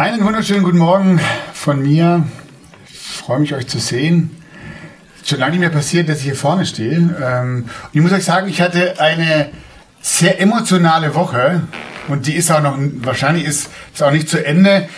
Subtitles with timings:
[0.00, 1.20] Einen wunderschönen guten Morgen
[1.52, 2.24] von mir.
[2.88, 4.34] Ich freue mich, euch zu sehen.
[5.26, 6.96] Schon lange nicht mehr passiert, dass ich hier vorne stehe.
[7.22, 9.50] Ähm, und ich muss euch sagen, ich hatte eine
[10.00, 11.64] sehr emotionale Woche
[12.08, 14.88] und die ist auch noch, wahrscheinlich ist, ist auch nicht zu Ende.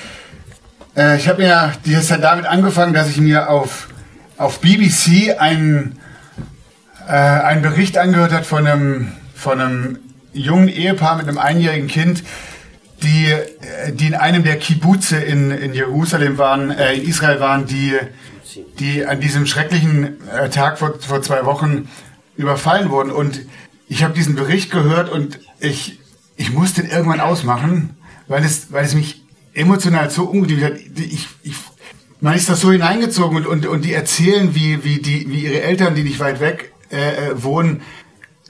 [0.96, 3.88] Äh, ich habe ja dieses Jahr damit angefangen, dass ich mir auf,
[4.36, 5.98] auf BBC einen,
[7.08, 9.98] äh, einen Bericht angehört hat von einem, von einem
[10.32, 12.22] jungen Ehepaar mit einem einjährigen Kind,
[13.02, 17.66] die, äh, die in einem der Kibbutze in, in Jerusalem waren, äh, in Israel waren,
[17.66, 17.96] die,
[18.78, 21.88] die an diesem schrecklichen äh, Tag vor, vor zwei Wochen
[22.36, 23.10] überfallen wurden.
[23.10, 23.40] Und
[23.88, 25.98] ich habe diesen Bericht gehört und ich,
[26.36, 27.96] ich musste ihn irgendwann ausmachen,
[28.28, 29.22] weil es, weil es mich
[29.54, 30.78] emotional so umgedreht hat.
[30.96, 31.54] Ich, ich,
[32.20, 35.62] man ist da so hineingezogen und, und, und die erzählen, wie, wie, die, wie ihre
[35.62, 37.82] Eltern, die nicht weit weg äh, äh wohnen,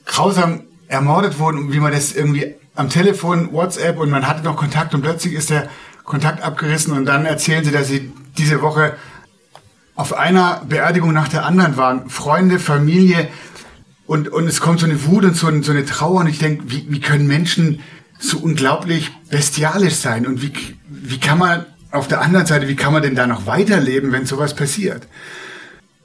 [0.05, 4.57] grausam ermordet wurden und wie man das irgendwie am Telefon, WhatsApp und man hatte noch
[4.57, 5.69] Kontakt und plötzlich ist der
[6.05, 8.95] Kontakt abgerissen und dann erzählen sie, dass sie diese Woche
[9.95, 12.09] auf einer Beerdigung nach der anderen waren.
[12.09, 13.29] Freunde, Familie
[14.07, 16.65] und, und es kommt so eine Wut und so, so eine Trauer und ich denke,
[16.69, 17.81] wie, wie können Menschen
[18.19, 20.53] so unglaublich bestialisch sein und wie,
[20.89, 24.25] wie kann man auf der anderen Seite, wie kann man denn da noch weiterleben, wenn
[24.25, 25.07] sowas passiert?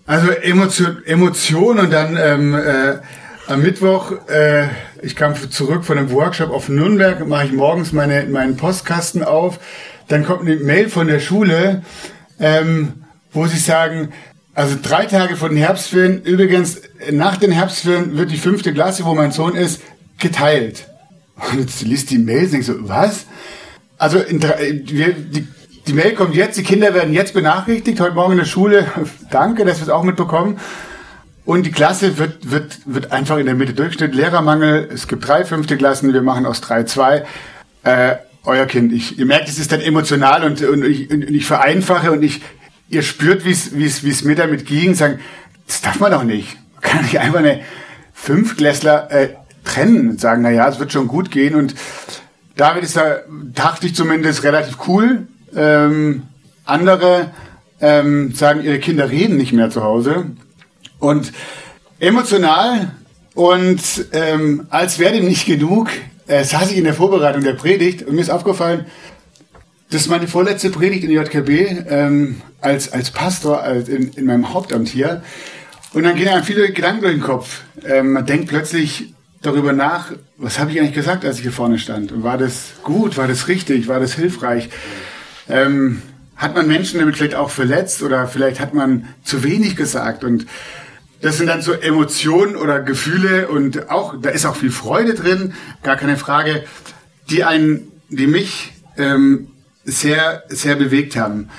[0.06, 2.98] Also Emotion, Emotion und dann ähm, äh,
[3.48, 4.68] am Mittwoch, äh,
[5.02, 9.60] ich kam zurück von einem Workshop auf Nürnberg, mache ich morgens meine, meinen Postkasten auf.
[10.08, 11.84] Dann kommt eine Mail von der Schule,
[12.40, 14.14] ähm, wo sie sagen,
[14.54, 19.14] also drei Tage vor den Herbstferien, übrigens nach den Herbstferien wird die fünfte Klasse, wo
[19.14, 19.82] mein Sohn ist,
[20.18, 20.88] geteilt.
[21.36, 23.26] Und jetzt liest die Mail und denkt so, was?
[23.98, 25.48] Also in wir, die,
[25.86, 28.88] die Mail kommt jetzt, die Kinder werden jetzt benachrichtigt, heute Morgen in der Schule.
[29.32, 30.60] Danke, dass wir es auch mitbekommen.
[31.48, 34.14] Und die Klasse wird, wird, wird einfach in der Mitte durchgestellt.
[34.14, 37.26] Lehrermangel, es gibt drei fünfte Klassen, wir machen aus drei zwei.
[37.84, 41.46] Äh, euer Kind, ich, ihr merkt, es ist dann emotional und, und, ich, und ich
[41.46, 42.42] vereinfache und ich,
[42.90, 45.20] ihr spürt, wie es, wie es, wie es mir damit ging, sagen,
[45.68, 46.58] das darf man doch nicht.
[46.74, 47.62] Man kann nicht einfach eine
[48.12, 49.30] Fünftklässler äh,
[49.64, 51.56] trennen und sagen, na ja, es wird schon gut gehen.
[51.56, 51.76] Und
[52.58, 53.20] David ist da,
[53.54, 55.28] dachte ich zumindest, relativ cool.
[55.56, 56.24] Ähm,
[56.66, 57.32] andere
[57.80, 60.26] ähm, sagen, ihre Kinder reden nicht mehr zu Hause.
[61.00, 61.32] Und
[62.00, 62.92] emotional
[63.34, 63.82] und
[64.14, 65.90] ähm, als wäre dem nicht genug,
[66.28, 68.86] äh, saß ich in der Vorbereitung der Predigt und mir ist aufgefallen,
[69.90, 74.54] das ist meine vorletzte Predigt in JKB ähm, als, als Pastor als in, in meinem
[74.54, 75.24] Hauptamt hier.
[75.94, 77.62] Und dann gehen einem viele Gedanken durch den Kopf.
[77.86, 81.80] Ähm, man denkt plötzlich darüber nach, was habe ich eigentlich gesagt, als ich hier vorne
[81.80, 82.24] stand?
[82.24, 83.18] War das gut?
[83.18, 83.88] War das richtig?
[83.88, 84.70] War das hilfreich?
[85.48, 86.02] Ähm,
[86.36, 90.24] hat man Menschen damit vielleicht auch verletzt oder vielleicht hat man zu wenig gesagt?
[90.24, 90.46] Und
[91.22, 95.54] das sind dann so Emotionen oder Gefühle und auch, da ist auch viel Freude drin,
[95.84, 96.64] gar keine Frage,
[97.30, 99.48] die einen, die mich ähm,
[99.84, 101.50] sehr, sehr bewegt haben.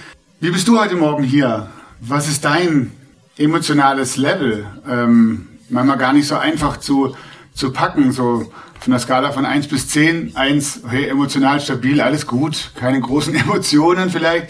[0.41, 1.69] Wie bist du heute Morgen hier?
[2.01, 2.93] Was ist dein
[3.37, 4.67] emotionales Level?
[4.89, 7.17] Ähm, manchmal gar nicht so einfach zu,
[7.53, 10.37] zu packen, so von der Skala von 1 bis 10.
[10.37, 14.49] 1, hey, emotional stabil, alles gut, keine großen Emotionen vielleicht.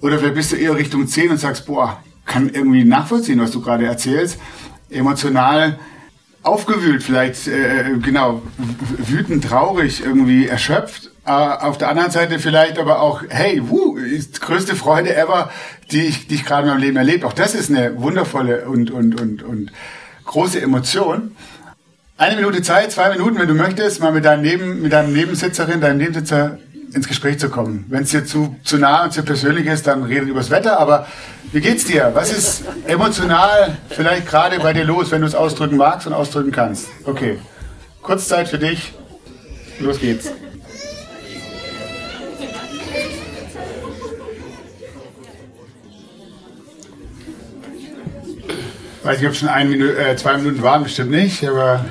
[0.00, 3.60] Oder vielleicht bist du eher Richtung 10 und sagst, boah, kann irgendwie nachvollziehen, was du
[3.60, 4.38] gerade erzählst.
[4.88, 5.78] Emotional
[6.42, 11.10] aufgewühlt, vielleicht, äh, genau, wütend, traurig, irgendwie erschöpft.
[11.26, 15.50] Äh, auf der anderen Seite vielleicht aber auch, hey, wuh, ist größte Freude ever,
[15.90, 17.24] die ich, die ich gerade in meinem Leben erlebt.
[17.24, 19.72] Auch das ist eine wundervolle und, und, und, und
[20.24, 21.36] große Emotion.
[22.16, 25.80] Eine Minute Zeit, zwei Minuten, wenn du möchtest, mal mit deinem Neben, mit deinem Nebensitzerin,
[25.80, 26.58] deinem Nebensitzer
[26.92, 27.84] ins Gespräch zu kommen.
[27.88, 31.06] Wenn es dir zu, zu nah und zu persönlich ist, dann redet übers Wetter, aber
[31.52, 32.10] wie geht's dir?
[32.14, 36.52] Was ist emotional vielleicht gerade bei dir los, wenn du es ausdrücken magst und ausdrücken
[36.52, 36.88] kannst?
[37.04, 37.38] Okay.
[38.02, 38.92] Kurzzeit für dich.
[39.78, 40.30] Los geht's.
[49.02, 51.86] Weiß ich, ob schon ein Minute, äh, zwei Minuten waren, bestimmt nicht, aber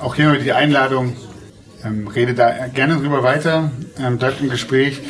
[0.00, 1.14] auch hier die Einladung.
[1.84, 5.00] Ähm, rede da gerne drüber weiter, ähm, bleibt im Gespräch.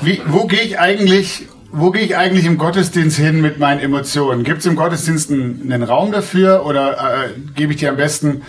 [0.00, 4.44] Wie, wo gehe ich eigentlich wo gehe ich eigentlich im Gottesdienst hin mit meinen Emotionen?
[4.44, 8.42] Gibt es im Gottesdienst einen, einen, Raum dafür oder äh, gebe ich dir am besten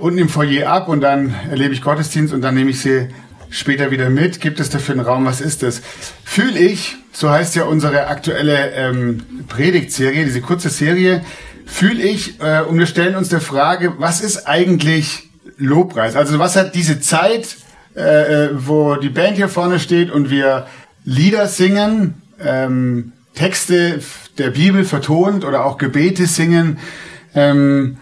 [0.00, 3.08] unten im Foyer ab und dann erlebe ich Gottesdienst und dann nehme ich sie
[3.48, 4.40] später wieder mit.
[4.40, 5.24] Gibt es dafür einen Raum?
[5.24, 5.80] Was ist das?
[6.24, 11.22] Fühl ich, so heißt ja unsere aktuelle ähm, Predigtserie, diese kurze Serie,
[11.64, 15.30] fühl ich, äh, und wir stellen uns der Frage, was ist eigentlich
[15.64, 16.16] Lobpreis?
[16.16, 17.56] Also was hat diese Zeit,
[17.96, 20.66] äh, äh wo die Band hier vorne steht und wir
[21.04, 24.00] Lieder singen, ähm, Texte
[24.38, 26.78] der Bibel vertont oder auch Gebete singen,
[27.34, 27.96] ähm,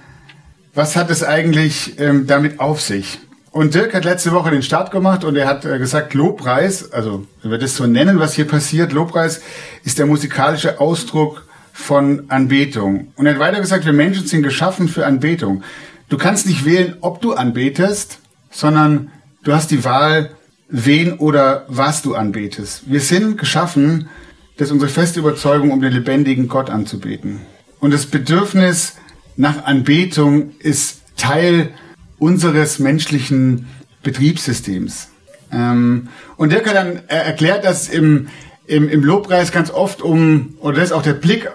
[0.75, 3.21] was hat es eigentlich ähm, damit auf sich?
[3.53, 7.27] Und Dirk hat letzte Woche den Start gemacht und er hat äh, gesagt, Lobpreis, also
[7.43, 9.41] wenn wir das so nennen, was hier passiert, Lobpreis
[9.85, 13.13] ist der musikalische Ausdruck von Anbetung.
[13.17, 15.65] Und er hat weiter gesagt, wir Menschen sind geschaffen für Anbetung.
[16.11, 18.19] Du kannst nicht wählen, ob du anbetest,
[18.51, 19.13] sondern
[19.45, 20.33] du hast die Wahl,
[20.69, 22.91] wen oder was du anbetest.
[22.91, 24.09] Wir sind geschaffen,
[24.57, 27.39] das ist unsere feste Überzeugung, um den lebendigen Gott anzubeten.
[27.79, 28.97] Und das Bedürfnis
[29.37, 31.71] nach Anbetung ist Teil
[32.19, 33.69] unseres menschlichen
[34.03, 35.11] Betriebssystems.
[35.53, 38.27] Ähm, und Dirk hat dann äh, erklärt, dass im,
[38.67, 41.49] im, im Lobpreis ganz oft um, oder das ist auch der Blick,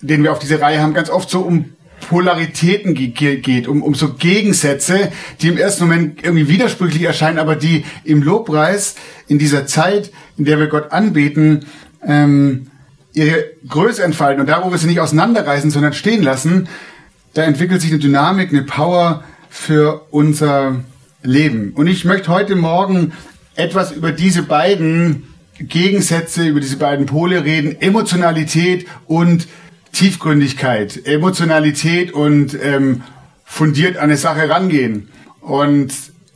[0.00, 1.72] den wir auf diese Reihe haben, ganz oft so um
[2.08, 5.12] Polaritäten geht, um, um so Gegensätze,
[5.42, 8.94] die im ersten Moment irgendwie widersprüchlich erscheinen, aber die im Lobpreis,
[9.26, 11.66] in dieser Zeit, in der wir Gott anbeten,
[12.02, 12.68] ähm,
[13.12, 14.40] ihre Größe entfalten.
[14.40, 16.68] Und da, wo wir sie nicht auseinanderreißen, sondern stehen lassen,
[17.34, 20.76] da entwickelt sich eine Dynamik, eine Power für unser
[21.22, 21.72] Leben.
[21.74, 23.12] Und ich möchte heute Morgen
[23.54, 25.24] etwas über diese beiden
[25.58, 29.46] Gegensätze, über diese beiden Pole reden, Emotionalität und
[29.92, 33.02] Tiefgründigkeit, Emotionalität und ähm,
[33.44, 35.08] fundiert an eine Sache rangehen.
[35.40, 35.92] Und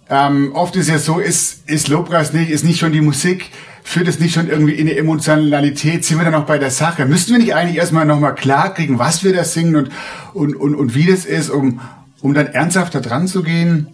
[0.08, 3.50] ähm, oft ist ja so, ist, ist Lobpreis nicht, ist nicht schon die Musik,
[3.84, 7.04] führt es nicht schon irgendwie in eine Emotionalität, sind wir dann noch bei der Sache?
[7.06, 9.90] Müssten wir nicht eigentlich erstmal nochmal klarkriegen, was wir da singen und,
[10.34, 11.80] und, und, und wie das ist, um,
[12.20, 13.88] um dann ernsthafter dran zu gehen?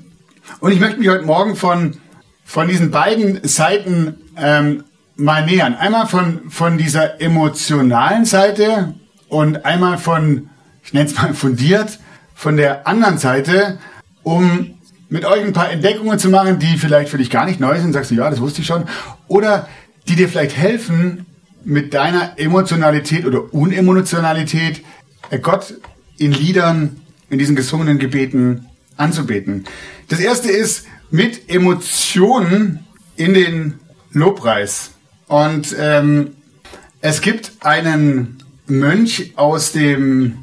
[0.61, 1.97] Und ich möchte mich heute Morgen von,
[2.45, 4.85] von diesen beiden Seiten ähm,
[5.17, 5.75] mal nähern.
[5.75, 8.95] Einmal von, von dieser emotionalen Seite
[9.29, 10.51] und einmal von,
[10.85, 11.99] ich nenne es mal fundiert,
[12.35, 13.79] von der anderen Seite,
[14.23, 14.79] um
[15.09, 17.93] mit euch ein paar Entdeckungen zu machen, die vielleicht für dich gar nicht neu sind,
[17.93, 18.85] sagst du, ja, das wusste ich schon,
[19.27, 19.69] oder
[20.07, 21.27] die dir vielleicht helfen,
[21.65, 24.83] mit deiner Emotionalität oder Unemotionalität
[25.31, 25.75] äh, Gott
[26.17, 28.67] in Liedern, in diesen gesungenen Gebeten
[28.97, 29.65] anzubeten.
[30.09, 32.87] Das erste ist mit Emotionen
[33.17, 33.75] in den
[34.13, 34.93] Lobpreis.
[35.27, 36.37] Und ähm,
[37.01, 38.38] es gibt einen
[38.71, 40.39] Mönch aus dem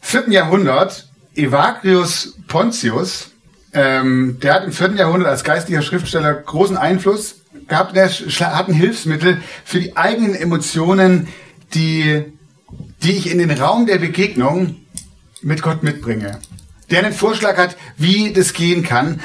[0.00, 3.30] vierten Jahrhundert, Evagrius Pontius,
[3.72, 7.94] ähm, der hat im vierten Jahrhundert als geistlicher Schriftsteller großen Einfluss gehabt.
[7.94, 11.28] Der hat ein Hilfsmittel für die eigenen Emotionen,
[11.74, 12.24] die,
[13.02, 14.76] die ich in den Raum der Begegnung
[15.42, 16.38] mit Gott mitbringe.
[16.90, 19.20] Der einen Vorschlag hat, wie das gehen kann.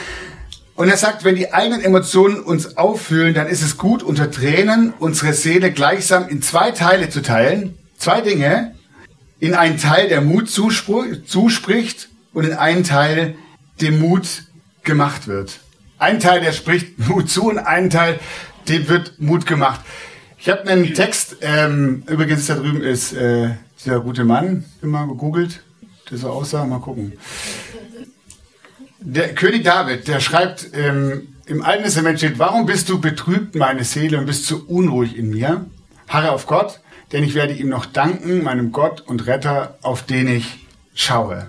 [0.76, 4.94] Und er sagt, wenn die eigenen Emotionen uns auffüllen, dann ist es gut, unter Tränen
[5.00, 7.78] unsere Seele gleichsam in zwei Teile zu teilen.
[8.04, 8.76] Zwei Dinge.
[9.40, 13.36] In einen Teil, der Mut zuspricht und in einen Teil,
[13.80, 14.44] dem Mut
[14.84, 15.62] gemacht wird.
[16.00, 18.20] Ein Teil, der spricht Mut zu und ein Teil,
[18.68, 19.80] dem wird Mut gemacht.
[20.38, 25.64] Ich habe einen Text, ähm, übrigens da drüben ist äh, dieser gute Mann, immer gegoogelt,
[26.12, 27.14] der so aussah, mal gucken.
[29.00, 33.86] Der König David, der schreibt ähm, im Alten Testament steht, warum bist du betrübt, meine
[33.86, 35.68] Seele, und bist so unruhig in mir?
[36.10, 36.82] Harre auf Gott,
[37.14, 40.66] denn ich werde ihm noch danken, meinem Gott und Retter, auf den ich
[40.96, 41.48] schaue.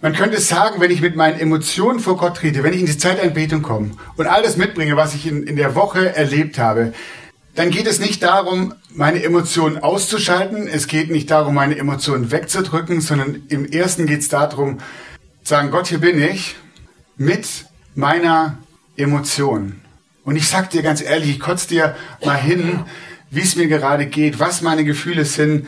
[0.00, 2.98] Man könnte sagen, wenn ich mit meinen Emotionen vor Gott trete, wenn ich in die
[2.98, 6.92] Zeitanbetung komme und all das mitbringe, was ich in, in der Woche erlebt habe,
[7.54, 10.66] dann geht es nicht darum, meine Emotionen auszuschalten.
[10.66, 14.78] Es geht nicht darum, meine Emotionen wegzudrücken, sondern im ersten geht es darum,
[15.42, 16.56] sagen, Gott, hier bin ich
[17.16, 18.58] mit meiner
[18.96, 19.82] Emotion.
[20.24, 22.80] Und ich sag dir ganz ehrlich, ich kotze dir mal hin,
[23.32, 25.66] wie es mir gerade geht, was meine Gefühle sind.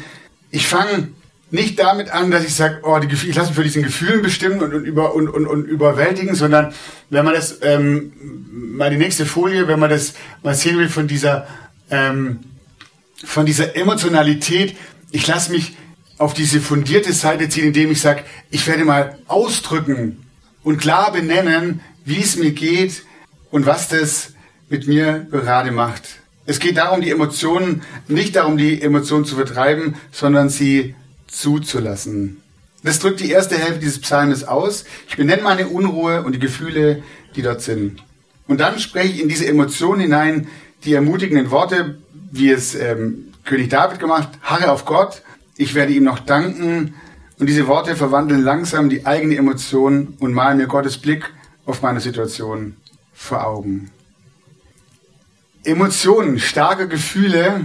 [0.51, 1.09] Ich fange
[1.51, 4.23] nicht damit an, dass ich sage, oh, die Gefühle, ich lasse mich für diesen Gefühlen
[4.23, 6.75] bestimmen und, und, über, und, und, und überwältigen, sondern
[7.09, 8.13] wenn man das, ähm,
[8.53, 11.47] mal die nächste Folie, wenn man das mal sehen will von dieser,
[11.91, 12.41] ähm,
[13.25, 14.77] von dieser Emotionalität,
[15.11, 15.75] ich lasse mich
[16.19, 20.27] auf diese fundierte Seite ziehen, indem ich sage, ich werde mal ausdrücken
[20.63, 23.05] und klar benennen, wie es mir geht
[23.51, 24.35] und was das
[24.69, 26.24] mit mir gerade macht.
[26.47, 30.95] Es geht darum, die Emotionen, nicht darum, die Emotionen zu vertreiben, sondern sie
[31.27, 32.43] zuzulassen.
[32.83, 34.85] Das drückt die erste Hälfte dieses Psalmes aus.
[35.09, 37.03] Ich benenne meine Unruhe und die Gefühle,
[37.35, 38.03] die dort sind.
[38.47, 40.49] Und dann spreche ich in diese Emotionen hinein
[40.85, 41.99] die ermutigenden Worte,
[42.31, 45.23] wie es ähm, König David gemacht, harre auf Gott,
[45.57, 46.95] ich werde ihm noch danken,
[47.39, 51.33] Und diese Worte verwandeln langsam die eigene Emotion und malen mir Gottes Blick
[51.67, 52.77] auf meine Situation
[53.13, 53.91] vor Augen.
[55.65, 57.63] Emotionen, starke Gefühle,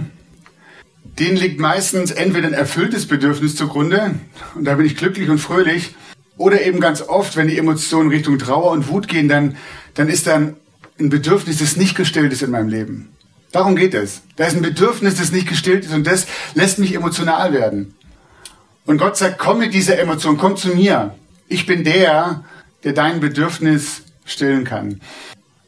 [1.18, 4.14] denen liegt meistens entweder ein erfülltes Bedürfnis zugrunde,
[4.54, 5.94] und da bin ich glücklich und fröhlich,
[6.38, 9.56] oder eben ganz oft, wenn die Emotionen Richtung Trauer und Wut gehen, dann,
[9.94, 10.56] dann ist dann
[10.98, 13.10] ein Bedürfnis, das nicht gestillt ist in meinem Leben.
[13.52, 14.22] Darum geht es.
[14.36, 17.94] Da ist ein Bedürfnis, das nicht gestillt ist und das lässt mich emotional werden.
[18.86, 21.14] Und Gott sagt, komm mit dieser Emotion, komm zu mir.
[21.48, 22.44] Ich bin der,
[22.84, 25.00] der dein Bedürfnis stillen kann.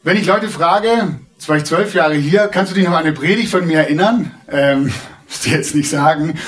[0.01, 3.03] Wenn ich Leute frage, jetzt war ich zwölf Jahre hier, kannst du dich noch an
[3.03, 4.31] eine Predigt von mir erinnern?
[4.49, 4.85] Ähm,
[5.27, 6.39] muss ich jetzt nicht sagen.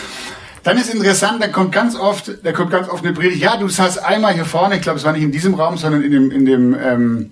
[0.64, 3.42] Dann ist interessant, da kommt ganz oft, da kommt ganz oft eine Predigt.
[3.42, 6.02] Ja, du saßt einmal hier vorne, ich glaube, es war nicht in diesem Raum, sondern
[6.02, 7.32] in dem, in dem, ähm,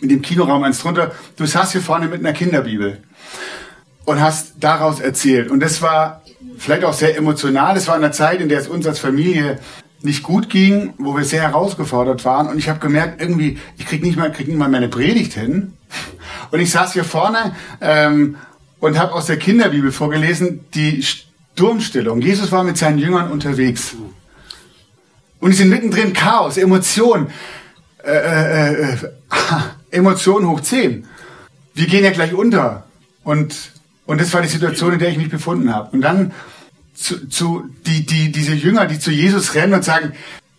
[0.00, 1.12] in dem Kinoraum eins drunter.
[1.36, 2.96] Du saßt hier vorne mit einer Kinderbibel
[4.06, 5.50] und hast daraus erzählt.
[5.50, 6.22] Und das war
[6.56, 7.76] vielleicht auch sehr emotional.
[7.76, 9.58] Es war in einer Zeit, in der es uns als Familie
[10.00, 12.48] nicht gut ging, wo wir sehr herausgefordert waren.
[12.48, 15.74] Und ich habe gemerkt, irgendwie, ich krieg nicht mal, krieg nicht mal meine Predigt hin.
[16.50, 18.36] Und ich saß hier vorne ähm,
[18.80, 22.14] und habe aus der Kinderbibel vorgelesen die Sturmstille.
[22.18, 23.94] Jesus war mit seinen Jüngern unterwegs.
[25.40, 27.28] Und die sind mittendrin Chaos, Emotion,
[28.04, 28.96] äh, äh, äh,
[29.90, 31.06] Emotion hoch 10.
[31.74, 32.84] Wir gehen ja gleich unter.
[33.24, 33.54] Und
[34.08, 35.90] und das war die Situation, in der ich mich befunden habe.
[35.90, 36.32] Und dann
[36.94, 40.14] zu, zu die, die, diese Jünger, die zu Jesus rennen und sagen,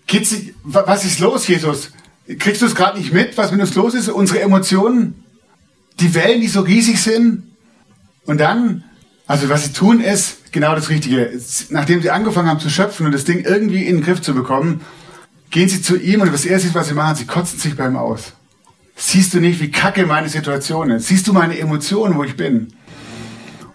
[0.05, 1.91] Kids, was ist los, Jesus?
[2.38, 4.08] Kriegst du es gerade nicht mit, was mit uns los ist?
[4.08, 5.24] Unsere Emotionen,
[6.00, 7.44] die Wellen, die so riesig sind.
[8.25, 8.84] Und dann,
[9.27, 11.32] also was sie tun, ist genau das Richtige.
[11.70, 14.82] Nachdem sie angefangen haben zu schöpfen und das Ding irgendwie in den Griff zu bekommen,
[15.50, 18.34] gehen sie zu ihm und das erste, was sie machen, sie kotzen sich beim aus.
[18.96, 21.08] Siehst du nicht, wie kacke meine Situation ist?
[21.08, 22.74] Siehst du meine Emotionen, wo ich bin?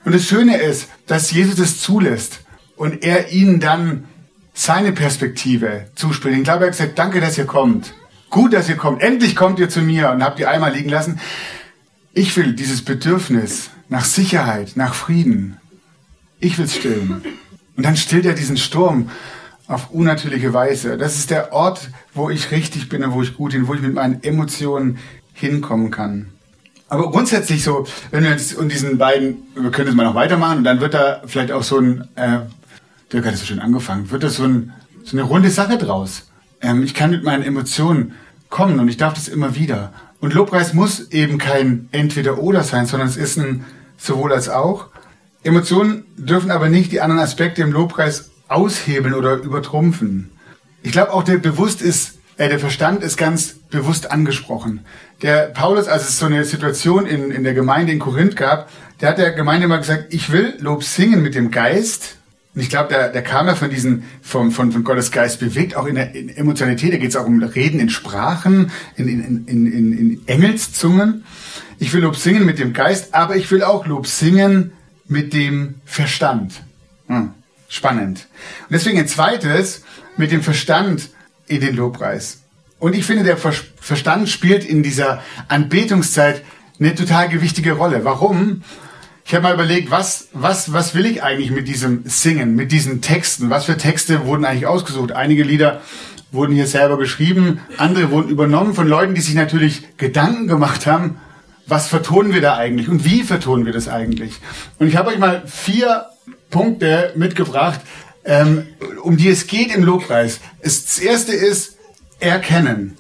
[0.05, 2.41] Und das Schöne ist, dass Jesus es zulässt
[2.77, 4.05] und er ihnen dann
[4.53, 6.37] seine Perspektive zuspricht.
[6.37, 7.95] Ich glaube, er hat gesagt, danke, dass ihr kommt.
[8.31, 9.03] Gut, dass ihr kommt.
[9.03, 11.19] Endlich kommt ihr zu mir und habt die Eimer liegen lassen.
[12.17, 15.57] Ich will dieses Bedürfnis nach Sicherheit, nach Frieden.
[16.39, 17.25] Ich will es stillen.
[17.77, 19.11] Und dann stillt er diesen Sturm
[19.67, 20.97] auf unnatürliche Weise.
[20.97, 23.83] Das ist der Ort, wo ich richtig bin und wo ich gut bin, wo ich
[23.83, 24.99] mit meinen Emotionen
[25.33, 26.29] hinkommen kann.
[26.89, 30.59] Aber grundsätzlich so, wenn wir uns und diesen beiden, wir können es mal noch weitermachen
[30.59, 32.41] und dann wird da vielleicht auch so ein, äh,
[33.13, 36.31] Dirk hat es so schön angefangen, wird das so, ein, so eine runde Sache draus.
[36.61, 38.13] Ähm, ich kann mit meinen Emotionen
[38.55, 39.93] kommen und ich darf das immer wieder.
[40.21, 43.65] Und Lobpreis muss eben kein Entweder-Oder sein, sondern es ist ein
[43.97, 44.91] sowohl als auch.
[45.43, 50.31] Emotionen dürfen aber nicht die anderen Aspekte im Lobpreis aushebeln oder übertrumpfen.
[50.85, 54.87] Ich glaube auch, der bewusst ist, äh, der Verstand ist ganz bewusst angesprochen.
[55.23, 58.71] Der Paulus, als es so eine Situation in, in der Gemeinde in Korinth gab,
[59.01, 62.19] der hat der Gemeinde mal gesagt, ich will Lob singen mit dem Geist.
[62.55, 65.75] Und ich glaube, der, der kam ja von diesen, vom, von, von Gottes Geist bewegt,
[65.75, 66.93] auch in der in Emotionalität.
[66.93, 71.25] Da geht es auch um Reden in Sprachen, in, in, in, in, in Engelszungen.
[71.81, 74.73] Ich will Lob singen mit dem Geist, aber ich will auch Lob singen
[75.09, 76.63] mit dem Verstand.
[77.09, 77.31] Hm,
[77.69, 78.29] spannend.
[78.69, 79.83] Und deswegen ein zweites,
[80.17, 81.11] mit dem Verstand
[81.49, 82.39] in den Lobpreis.
[82.79, 86.43] Und ich finde, der Verstand spielt in dieser Anbetungszeit
[86.79, 88.05] eine total gewichtige Rolle.
[88.05, 88.63] Warum?
[89.27, 93.01] Ich habe mal überlegt, was, was, was will ich eigentlich mit diesem Singen, mit diesen
[93.01, 93.49] Texten?
[93.49, 95.13] Was für Texte wurden eigentlich ausgesucht?
[95.13, 95.81] Einige Lieder
[96.31, 101.17] wurden hier selber geschrieben, andere wurden übernommen von Leuten, die sich natürlich Gedanken gemacht haben,
[101.67, 104.41] was vertonen wir da eigentlich und wie vertonen wir das eigentlich?
[104.79, 106.07] Und ich habe euch mal vier
[106.51, 107.81] Punkte mitgebracht,
[108.25, 108.67] ähm,
[109.03, 110.41] um die es geht im Lobpreis.
[110.63, 111.79] Das erste ist
[112.21, 112.99] erkennen,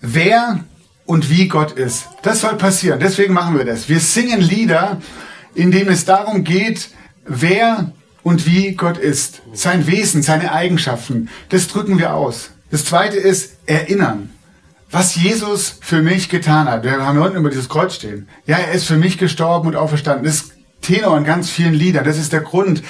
[0.00, 0.64] wer
[1.08, 2.08] und wie Gott ist.
[2.22, 3.00] Das soll passieren.
[3.00, 3.88] Deswegen machen wir das.
[3.88, 5.00] Wir singen Lieder,
[5.54, 6.90] in denen es darum geht,
[7.24, 9.40] wer und wie Gott ist.
[9.54, 11.30] Sein Wesen, seine Eigenschaften.
[11.48, 12.50] Das drücken wir aus.
[12.70, 14.28] Das zweite ist erinnern.
[14.90, 16.84] Was Jesus für mich getan hat.
[16.84, 18.28] Wir haben unten über dieses Kreuz stehen.
[18.44, 20.26] Ja, er ist für mich gestorben und auferstanden.
[20.26, 22.04] Das ist Tenor in ganz vielen Liedern.
[22.04, 22.82] Das ist der Grund,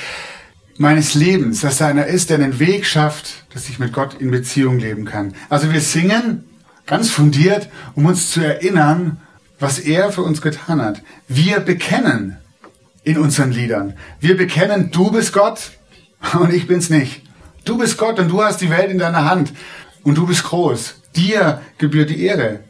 [0.76, 4.32] meines Lebens, dass da einer ist, der einen Weg schafft, dass ich mit Gott in
[4.32, 5.34] Beziehung leben kann.
[5.48, 6.44] Also wir singen
[6.88, 9.20] ganz fundiert, um uns zu erinnern,
[9.60, 11.02] was er für uns getan hat.
[11.28, 12.38] Wir bekennen
[13.04, 13.94] in unseren Liedern.
[14.18, 15.70] Wir bekennen, du bist Gott
[16.38, 17.22] und ich bin's nicht.
[17.64, 19.52] Du bist Gott und du hast die Welt in deiner Hand
[20.02, 20.96] und du bist groß.
[21.14, 22.64] Dir gebührt die Ehre.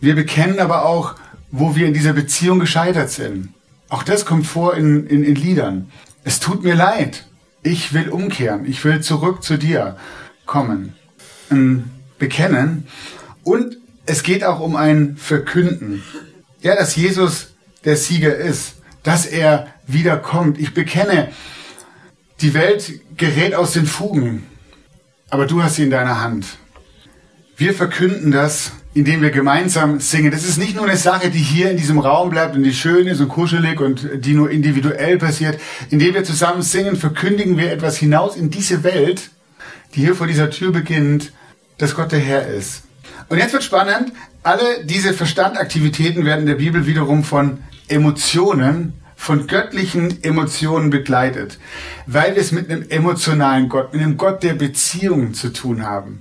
[0.00, 1.16] Wir bekennen aber auch,
[1.50, 3.50] wo wir in dieser Beziehung gescheitert sind.
[3.90, 5.90] Auch das kommt vor in, in, in Liedern.
[6.24, 7.26] Es tut mir leid
[7.64, 9.96] ich will umkehren, ich will zurück zu dir
[10.46, 10.94] kommen,
[11.50, 12.86] ein bekennen.
[13.44, 16.02] Und es geht auch um ein Verkünden.
[16.62, 20.58] Ja, dass Jesus der Sieger ist, dass er wiederkommt.
[20.58, 21.28] Ich bekenne,
[22.40, 24.46] die Welt gerät aus den Fugen.
[25.30, 26.58] aber du hast sie in deiner Hand.
[27.56, 30.30] Wir verkünden das, indem wir gemeinsam singen.
[30.30, 33.08] Das ist nicht nur eine Sache, die hier in diesem Raum bleibt und die schön
[33.08, 35.60] ist und kuschelig und die nur individuell passiert.
[35.90, 39.30] Indem wir zusammen singen, verkündigen wir etwas hinaus in diese Welt,
[39.94, 41.32] die hier vor dieser Tür beginnt,
[41.78, 42.83] dass Gott der Herr ist.
[43.28, 44.12] Und jetzt wird spannend,
[44.42, 51.58] alle diese Verstandaktivitäten werden in der Bibel wiederum von Emotionen, von göttlichen Emotionen begleitet,
[52.06, 56.20] weil wir es mit einem emotionalen Gott, mit einem Gott der Beziehungen zu tun haben.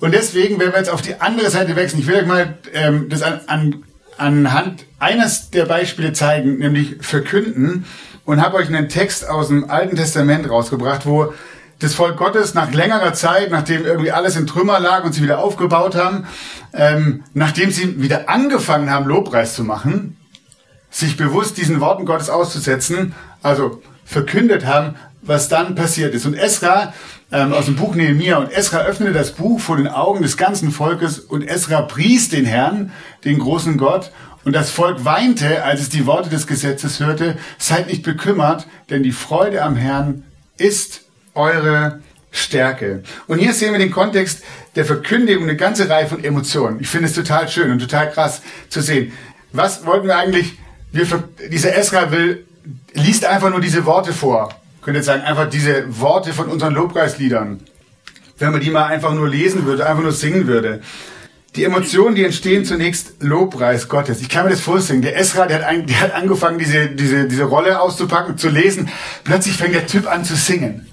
[0.00, 3.08] Und deswegen, wenn wir jetzt auf die andere Seite wechseln, ich will euch mal ähm,
[3.08, 3.84] das an, an,
[4.16, 7.84] anhand eines der Beispiele zeigen, nämlich verkünden,
[8.24, 11.32] und habe euch einen Text aus dem Alten Testament rausgebracht, wo
[11.82, 15.38] das Volk Gottes nach längerer Zeit, nachdem irgendwie alles in Trümmer lag und sie wieder
[15.38, 16.26] aufgebaut haben,
[16.72, 20.16] ähm, nachdem sie wieder angefangen haben, Lobpreis zu machen,
[20.90, 26.26] sich bewusst diesen Worten Gottes auszusetzen, also verkündet haben, was dann passiert ist.
[26.26, 26.92] Und Esra
[27.30, 30.70] ähm, aus dem Buch Nehemiah und Esra öffnete das Buch vor den Augen des ganzen
[30.70, 32.92] Volkes und Esra pries den Herrn,
[33.24, 34.12] den großen Gott.
[34.44, 39.02] Und das Volk weinte, als es die Worte des Gesetzes hörte, seid nicht bekümmert, denn
[39.02, 40.24] die Freude am Herrn
[40.58, 41.02] ist
[41.34, 42.00] eure
[42.32, 43.02] Stärke.
[43.26, 44.42] Und hier sehen wir den Kontext
[44.74, 46.80] der Verkündigung, eine ganze Reihe von Emotionen.
[46.80, 49.12] Ich finde es total schön und total krass zu sehen.
[49.52, 50.58] Was wollten wir eigentlich?
[50.92, 51.06] Wir,
[51.50, 52.46] dieser Esra will,
[52.94, 54.54] liest einfach nur diese Worte vor.
[54.80, 57.60] Könnt ihr sagen, einfach diese Worte von unseren Lobpreisliedern.
[58.38, 60.80] Wenn man die mal einfach nur lesen würde, einfach nur singen würde.
[61.54, 64.22] Die Emotionen, die entstehen zunächst Lobpreis Gottes.
[64.22, 65.02] Ich kann mir das vorstellen.
[65.02, 68.88] Der Esra, der hat, ein, der hat angefangen, diese, diese, diese Rolle auszupacken, zu lesen.
[69.22, 70.86] Plötzlich fängt der Typ an zu singen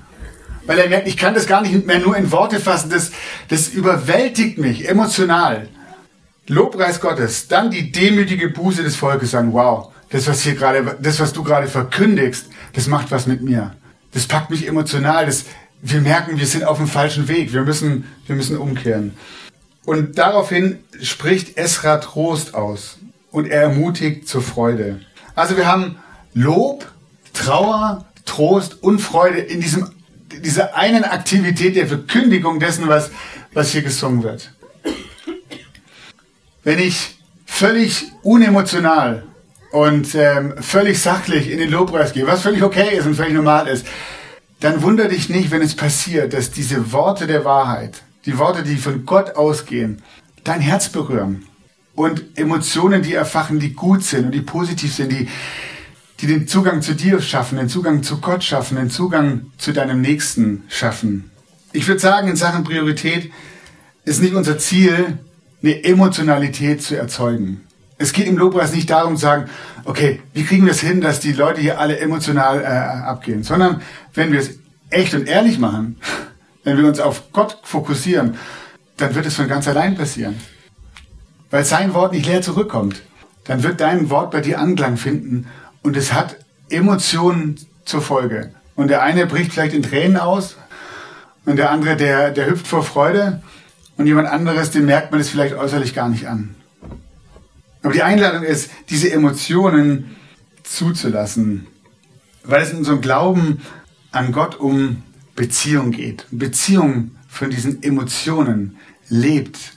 [0.69, 3.09] weil er merkt, ich kann das gar nicht mehr nur in Worte fassen, das,
[3.47, 5.67] das überwältigt mich emotional.
[6.45, 11.19] Lobpreis Gottes, dann die demütige Buße des Volkes sagen, wow, das was hier gerade, das
[11.19, 13.75] was du gerade verkündigst, das macht was mit mir.
[14.11, 15.45] Das packt mich emotional, das,
[15.81, 19.15] wir merken, wir sind auf dem falschen Weg, wir müssen, wir müssen umkehren.
[19.85, 22.99] Und daraufhin spricht Esra Trost aus
[23.31, 25.00] und er ermutigt zur Freude.
[25.33, 25.96] Also wir haben
[26.35, 26.85] Lob,
[27.33, 29.89] Trauer, Trost und Freude in diesem
[30.31, 33.11] dieser einen Aktivität der Verkündigung dessen, was,
[33.53, 34.51] was hier gesungen wird.
[36.63, 39.24] Wenn ich völlig unemotional
[39.72, 43.68] und ähm, völlig sachlich in den Lobpreis gehe, was völlig okay ist und völlig normal
[43.68, 43.85] ist,
[44.59, 48.75] dann wundere dich nicht, wenn es passiert, dass diese Worte der Wahrheit, die Worte, die
[48.75, 50.01] von Gott ausgehen,
[50.44, 51.46] dein Herz berühren
[51.96, 55.27] und Emotionen, die erfachen, die gut sind und die positiv sind, die,
[56.22, 60.01] die den Zugang zu dir schaffen, den Zugang zu Gott schaffen, den Zugang zu deinem
[60.01, 61.32] Nächsten schaffen.
[61.72, 63.32] Ich würde sagen, in Sachen Priorität
[64.03, 65.20] ist nicht unser Ziel,
[65.62, 67.62] eine Emotionalität zu erzeugen.
[67.98, 69.50] Es geht im Lobpreis nicht darum zu sagen,
[69.86, 73.82] okay, wie kriegen wir es hin, dass die Leute hier alle emotional äh, abgehen, sondern
[74.14, 74.51] wenn wir es
[74.90, 75.98] echt und ehrlich machen,
[76.64, 78.38] wenn wir uns auf Gott fokussieren,
[78.98, 80.36] dann wird es von ganz allein passieren.
[81.50, 83.01] Weil sein Wort nicht leer zurückkommt.
[83.46, 85.48] Dann wird dein Wort bei dir Anklang finden
[85.81, 86.37] und es hat
[86.70, 88.53] Emotionen zur Folge.
[88.75, 90.55] Und der eine bricht vielleicht in Tränen aus
[91.46, 93.42] und der andere, der, der hüpft vor Freude
[93.98, 96.55] und jemand anderes, den merkt man es vielleicht äußerlich gar nicht an.
[97.81, 100.15] Aber die Einladung ist, diese Emotionen
[100.63, 101.68] zuzulassen,
[102.44, 103.61] weil es in unserem Glauben
[104.11, 105.03] an Gott um
[105.35, 106.25] Beziehung geht.
[106.31, 109.74] Beziehung von diesen Emotionen lebt.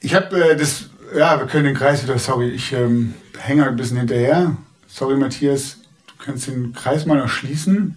[0.00, 3.14] Ich habe äh, das ja, wir können den Kreis wieder, sorry, ich ähm,
[3.46, 4.56] hänge ein bisschen hinterher.
[4.86, 7.96] Sorry, Matthias, du kannst den Kreis mal noch schließen.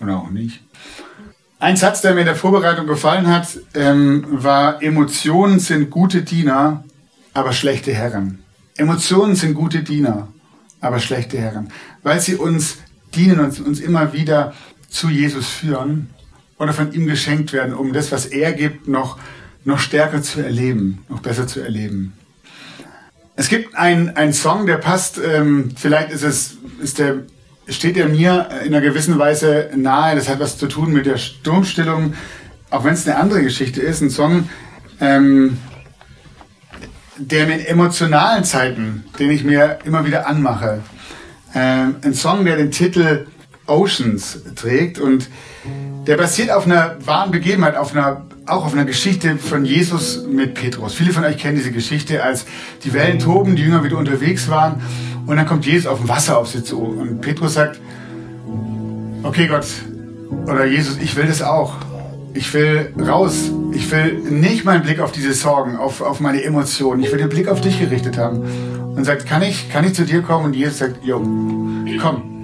[0.00, 0.62] Oder auch nicht.
[1.58, 6.84] Ein Satz, der mir in der Vorbereitung gefallen hat, ähm, war, Emotionen sind gute Diener,
[7.34, 8.42] aber schlechte Herren.
[8.76, 10.28] Emotionen sind gute Diener,
[10.80, 11.70] aber schlechte Herren.
[12.02, 12.78] Weil sie uns
[13.14, 14.54] dienen und uns immer wieder
[14.88, 16.10] zu Jesus führen
[16.58, 19.18] oder von ihm geschenkt werden, um das, was er gibt, noch
[19.64, 22.14] noch stärker zu erleben, noch besser zu erleben.
[23.40, 27.20] Es gibt einen Song, der passt, ähm, vielleicht ist es, ist der,
[27.68, 31.16] steht er mir in einer gewissen Weise nahe, das hat was zu tun mit der
[31.16, 32.12] Sturmstillung,
[32.68, 34.50] auch wenn es eine andere Geschichte ist, ein Song,
[35.00, 35.56] ähm,
[37.16, 40.82] der in emotionalen Zeiten, den ich mir immer wieder anmache,
[41.54, 43.26] ähm, ein Song, der den Titel
[43.64, 45.30] Oceans trägt und
[46.06, 50.54] der basiert auf einer wahren Begebenheit, auf einer auch auf einer Geschichte von Jesus mit
[50.54, 50.94] Petrus.
[50.94, 52.46] Viele von euch kennen diese Geschichte, als
[52.84, 54.82] die Wellen toben, die Jünger wieder unterwegs waren
[55.26, 57.80] und dann kommt Jesus auf dem Wasser auf sie zu und Petrus sagt,
[59.22, 59.66] okay Gott
[60.46, 61.74] oder Jesus, ich will das auch.
[62.32, 63.50] Ich will raus.
[63.72, 67.02] Ich will nicht meinen Blick auf diese Sorgen, auf, auf meine Emotionen.
[67.02, 68.42] Ich will den Blick auf dich gerichtet haben.
[68.96, 70.46] Und sagt, kann ich, kann ich zu dir kommen?
[70.46, 71.18] Und Jesus sagt, jo,
[72.00, 72.39] komm.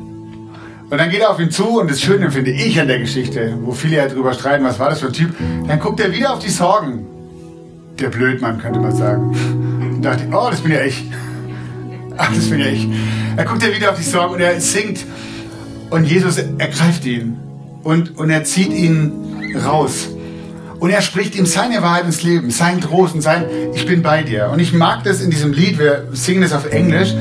[0.89, 3.59] Und dann geht er auf ihn zu und das Schöne finde ich an der Geschichte,
[3.63, 5.35] wo viele ja drüber streiten, was war das für ein Typ,
[5.67, 7.07] dann guckt er wieder auf die Sorgen.
[7.99, 9.31] Der Blödmann, könnte man sagen.
[9.81, 11.05] Und dachte, oh, das bin ja ich.
[12.17, 12.87] Ach, das bin ja ich.
[13.37, 15.05] Er guckt ja wieder auf die Sorgen und er singt.
[15.91, 17.39] Und Jesus ergreift ihn.
[17.83, 19.13] Und, und er zieht ihn
[19.65, 20.09] raus.
[20.79, 24.23] Und er spricht ihm seine Wahrheit ins Leben, sein Trost und sein Ich bin bei
[24.23, 24.51] dir.
[24.53, 27.15] Und ich mag das in diesem Lied, wir singen das auf Englisch.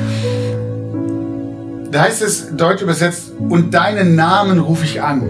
[1.95, 5.21] Da heißt es, deutsch übersetzt, und deinen Namen rufe ich an.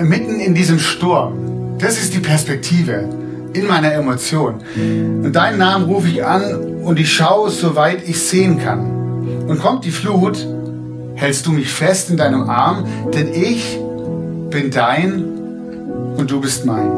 [0.00, 1.76] Mitten in diesem Sturm.
[1.80, 3.08] Das ist die Perspektive
[3.52, 4.62] in meiner Emotion.
[4.76, 9.48] Und deinen Namen rufe ich an und ich schaue, soweit ich sehen kann.
[9.48, 10.38] Und kommt die Flut,
[11.16, 13.76] hältst du mich fest in deinem Arm, denn ich
[14.50, 15.24] bin dein
[16.16, 16.92] und du bist mein.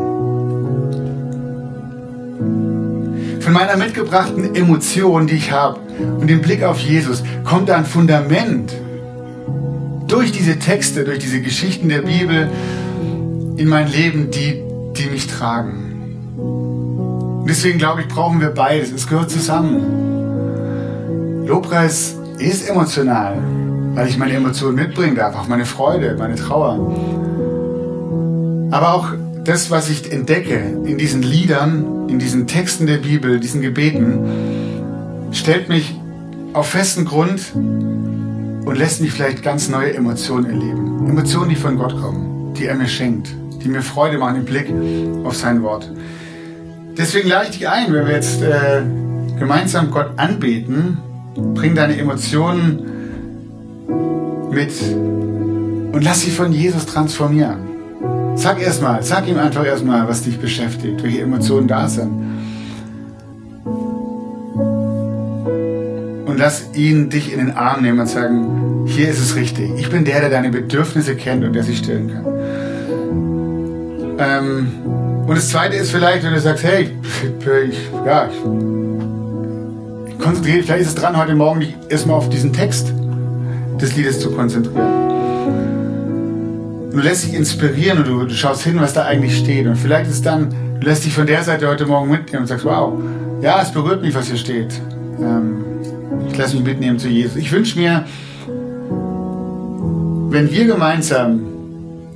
[3.41, 5.81] Von meiner mitgebrachten Emotion, die ich habe,
[6.19, 8.75] und dem Blick auf Jesus, kommt ein Fundament
[10.11, 12.51] durch diese Texte, durch diese Geschichten der Bibel
[13.57, 14.61] in mein Leben, die,
[14.97, 16.35] die mich tragen.
[16.37, 18.91] Und deswegen glaube ich, brauchen wir beides.
[18.91, 21.47] Es gehört zusammen.
[21.47, 23.39] Lobpreis ist emotional,
[23.95, 26.93] weil ich meine Emotionen mitbringen darf, auch meine Freude, meine Trauer.
[28.73, 29.09] Aber auch
[29.45, 34.19] das, was ich entdecke in diesen Liedern, in diesen Texten der Bibel, diesen Gebeten,
[35.33, 35.95] stellt mich
[36.53, 37.41] auf festen Grund
[38.71, 41.09] und lässt mich vielleicht ganz neue Emotionen erleben.
[41.09, 44.73] Emotionen, die von Gott kommen, die er mir schenkt, die mir Freude machen im Blick
[45.25, 45.91] auf sein Wort.
[46.97, 48.83] Deswegen lade ich dich ein, wenn wir jetzt äh,
[49.41, 50.99] gemeinsam Gott anbeten,
[51.35, 52.87] bring deine Emotionen
[54.53, 54.71] mit
[55.93, 58.37] und lass sie von Jesus transformieren.
[58.37, 62.13] Sag erstmal, sag ihm einfach erstmal, was dich beschäftigt, welche Emotionen da sind.
[66.31, 69.69] Und lass ihn dich in den Arm nehmen und sagen, hier ist es richtig.
[69.77, 72.25] Ich bin der, der deine Bedürfnisse kennt und der sie stillen kann.
[74.17, 74.69] Ähm,
[75.27, 76.97] und das Zweite ist vielleicht, wenn du sagst, hey,
[77.69, 78.29] ich, ja,
[80.07, 82.93] ich konzentriere, vielleicht ist es dran, heute Morgen dich erstmal auf diesen Text
[83.81, 84.87] des Liedes zu konzentrieren.
[86.93, 89.67] Du lässt dich inspirieren und du, du, schaust hin, was da eigentlich steht.
[89.67, 92.65] Und vielleicht ist dann, du lässt dich von der Seite heute Morgen mitnehmen und sagst,
[92.65, 92.93] wow,
[93.41, 94.81] ja, es berührt mich, was hier steht.
[95.19, 95.65] Ähm,
[96.41, 97.37] ich lasse mich mitnehmen zu Jesus.
[97.37, 98.07] Ich wünsche mir,
[100.31, 101.43] wenn wir gemeinsam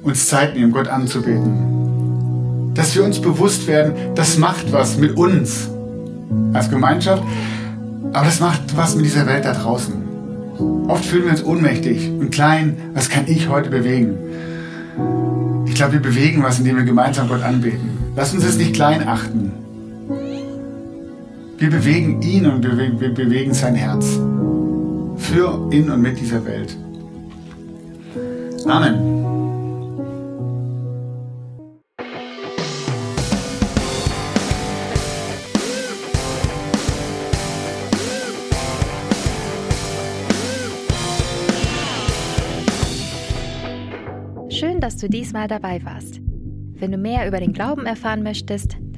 [0.03, 5.69] uns Zeit nehmen, Gott anzubeten, dass wir uns bewusst werden, das macht was mit uns
[6.55, 7.23] als Gemeinschaft,
[8.15, 9.93] aber das macht was mit dieser Welt da draußen.
[10.89, 12.79] Oft fühlen wir uns ohnmächtig und klein.
[12.95, 14.15] Was kann ich heute bewegen?
[15.67, 17.91] Ich glaube, wir bewegen was, indem wir gemeinsam Gott anbeten.
[18.17, 19.53] Lass uns es nicht klein achten.
[21.57, 24.19] Wir bewegen ihn und wir bewegen sein Herz.
[25.17, 26.77] Für, in und mit dieser Welt.
[28.67, 29.25] Amen.
[44.51, 46.21] Schön, dass du diesmal dabei warst.
[46.75, 48.77] Wenn du mehr über den Glauben erfahren möchtest,